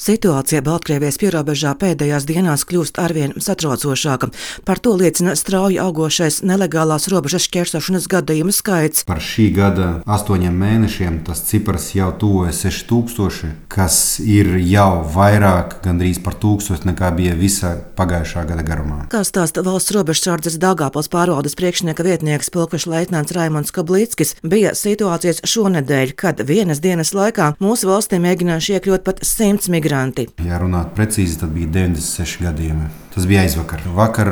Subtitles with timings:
[0.00, 4.30] Situācija Baltkrievijas pierobežā pēdējās dienās kļūst arvien satraucošāka.
[4.64, 9.04] Par to liecina strauji augošais nelegālās robežas šķērsošanas gadījumu skaits.
[9.04, 16.22] Par šī gada astoņiem mēnešiem tas cipars jau tuvojas 6000, kas ir jau vairāk, gandrīz
[16.24, 19.02] par tūkstošu nekā bija visa pagājušā gada garumā.
[19.12, 26.16] Kā stāsta valsts robežsardzes Dāngāpils pārvaldes priekšnieka vietnieks Pilkvišs Leitnants Raimons Kablīckis, bija situācijas šonedēļ,
[26.16, 30.26] kad vienas dienas laikā mūsu valstī mēģinājuši iekļūt pat 100 migrantu migranti.
[30.46, 32.88] Ja runāt precīzi, tad bija 96 gadījumi.
[33.14, 33.82] Tas bija aizvakar.
[33.94, 34.30] Vakar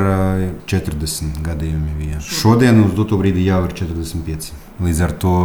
[0.69, 2.21] 40 gadījumi bija.
[2.23, 4.51] Šodien uz doto brīdi jau ir 45.
[4.79, 5.35] Līdz ar to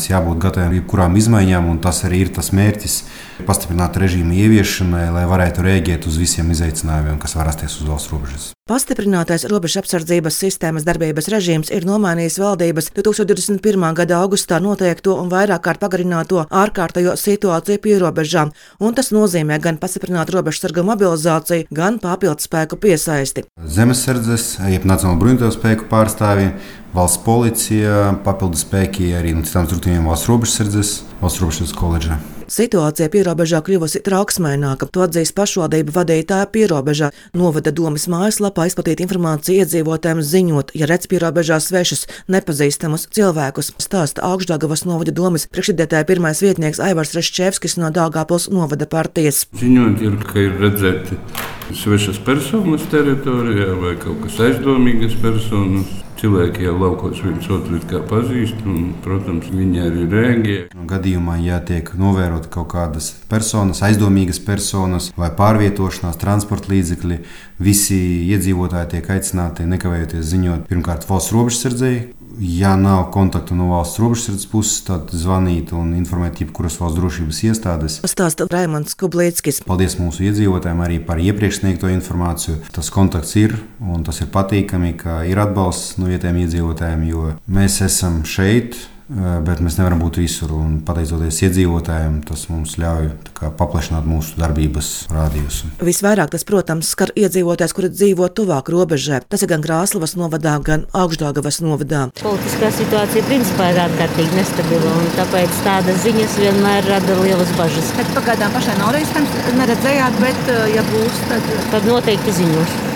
[0.00, 2.94] Mums jābūt gataviem jebkurām izmaiņām, un tas arī ir tas mērķis-
[3.48, 8.46] pastiprināt režīmu ieviešanai, lai varētu rēģēt uz visiem izaicinājumiem, kas var rasties uz valsts robežas.
[8.70, 13.94] Pastiprinātais robežu apsardzības sistēmas darbības režīms ir nomainījis valdības 2021.
[13.94, 20.38] gada augustā noteikto un vairāk kārt pagarināto ārkārtējo situāciju pierobežām, un tas nozīmē gan pastiprinātu
[20.38, 23.44] robežsargu mobilizāciju, gan papildu spēku piesaisti.
[23.66, 26.54] Zemesardzes, jeb Nacionālo bruņoto spēku pārstāvji
[26.94, 32.20] valsts policija, papildus spēki arī no citām struktūrām valsts robežsardzes, valsts robežsardzes koledžā.
[32.50, 34.88] Situācija pierobežā kļuvusi trauksmaināka.
[34.90, 37.12] To atzīst pašvaldību vadītāja pierobežā.
[37.38, 43.70] Novada domas mājaslapā izplatīt informāciju iedzīvotājiem, ziņot, ja redz pierobežā svešus, nepazīstamus cilvēkus.
[43.78, 49.44] Stāsta augšdagavas novada domas priekšsēdētāja pirmais vietnieks Aivars Reščevskis no Dāngāpils novada partijas.
[49.62, 51.22] Ziņot ir, ka ir redzēti
[51.70, 56.00] svešas personas teritorijā vai kaut kas aizdomīgas personas.
[56.20, 57.78] Cilvēki jau laukos viens otru
[58.10, 60.56] pazīst, un, protams, viņi arī rēģē.
[60.90, 67.22] Gadījumā, ja tiek novērota kaut kādas personas, aizdomīgas personas vai pārvietošanās transporta līdzekļi,
[67.64, 67.96] visi
[68.34, 72.02] iedzīvotāji tiek aicināti nekavējoties ziņot pirmkārt valsts robežsardzēji,
[72.40, 77.98] Ja nav kontaktu no valsts robežsardzes puses, tad zvanīt un informēt jebkuras valsts drošības iestādes.
[78.08, 79.60] Stāsta Raimons Kublīckis.
[79.68, 82.56] Paldies mūsu iedzīvotājiem arī par iepriekš sniegto informāciju.
[82.72, 87.82] Tas kontakts ir un tas ir patīkami, ka ir atbalsts no vietējiem iedzīvotājiem, jo mēs
[87.84, 88.78] esam šeit
[89.10, 90.52] bet mēs nevaram būt visur.
[90.54, 95.70] Un, pateicoties iedzīvotājiem, tas mums ļauj kā, paplašināt mūsu darbības rādījusu.
[95.84, 99.22] Visvairāk tas, protams, skar iedzīvotājus, kuri dzīvo tuvāk robežai.
[99.30, 102.06] Tas ir gan Krāslavas novadā, gan Augstdāgavas novadā.
[102.22, 107.92] Politiskā situācija principā ir ārkārtīgi nestabila, un tāpēc tādas ziņas vienmēr rada lielas bažas.
[107.98, 112.88] Bet pagaidām pašai nav reizes neredzējāt, bet eh, ja būs, tad, tad noteikti ziņošu.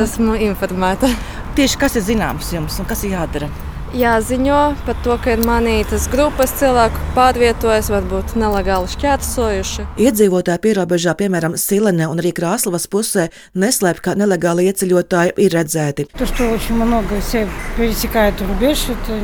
[0.00, 1.10] Esmu informēta.
[1.58, 3.50] Tieši kas ir zināms jums un kas ir jādara?
[3.95, 9.87] jāziņo par to, ka ir manītas grupas cilvēku pārvietojas, varbūt nelegāli šķērsojuši.
[10.05, 16.09] Iedzīvotāji pierobežā, piemēram, Silene un arī Krāslavas pusē, neslēp, ka nelegāli ieceļotāji ir redzēti.
[16.17, 17.47] Tas, ka очень много все
[17.77, 19.19] пересекают рубеж, это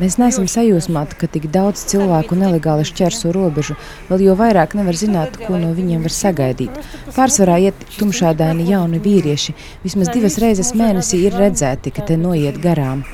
[0.00, 3.76] Mēs neesam sajūsmāti, ka tik daudz cilvēku nelegāli šķērso robežu,
[4.08, 6.80] vēl jo vairāk nevar zināt, ko no viņiem var sagaidīt.
[7.14, 9.54] Pārsvarā iet tumšādaini jauni vīrieši,
[9.84, 13.04] vismaz divas reizes mēnesī ir redzēti, ka te noiet garām.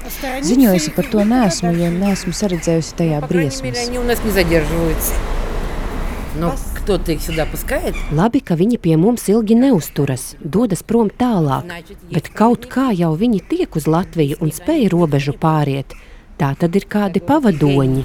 [0.47, 3.84] Ziņojusi par to nesmu, jo nesmu saredzējusi tajā briesmas.
[6.39, 7.95] Nu, кто их сюда пускает?
[8.12, 11.67] Labi, ka viņi pie mums ilgi neusturas, dodas prom tālāk,
[12.11, 15.95] bet kaut kā jau viņi tiek uz Latviju un spēj robežu pāriet.
[16.35, 18.03] Tā tad ir kādi pavadoņi.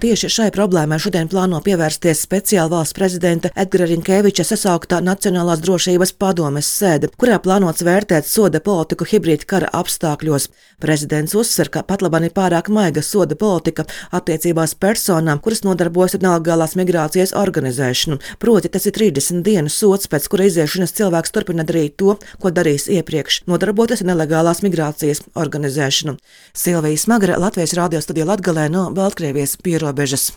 [0.00, 6.70] Tieši šai problēmai šodien plāno pievērsties speciāla valsts prezidenta Edgara Rinkeviča sasauktā Nacionālās drošības padomes
[6.72, 10.46] sēde, kurā plānots vērtēt soda politiku hibrīda kara apstākļos.
[10.80, 13.84] Prezidents uzsver, ka pat labāk ir pārāk maiga soda politika
[14.16, 18.16] attiecībās personām, kuras nodarbojas ar nelegālās migrācijas organizēšanu.
[18.40, 22.88] Proti, tas ir 30 dienu sots, pēc kura iziešanas cilvēks turpina darīt to, ko darījis
[22.96, 26.16] iepriekš- nodarboties ar nelegālās migrācijas organizēšanu.
[26.56, 29.58] Silvija Smagra Latvijas radio studijā Latgalē no Baltkrievijas
[29.90, 30.32] robežas.